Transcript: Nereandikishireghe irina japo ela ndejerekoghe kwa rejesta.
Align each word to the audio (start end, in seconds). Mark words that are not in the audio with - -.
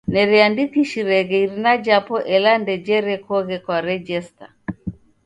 Nereandikishireghe 0.13 1.35
irina 1.45 1.71
japo 1.85 2.15
ela 2.35 2.51
ndejerekoghe 2.61 3.57
kwa 3.65 3.77
rejesta. 3.85 4.45